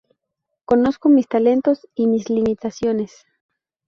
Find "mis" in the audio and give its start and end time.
1.09-1.27, 2.07-2.27